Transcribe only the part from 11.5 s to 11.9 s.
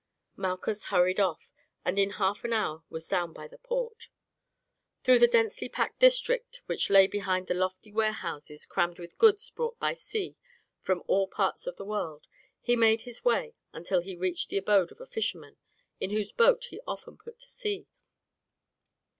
of the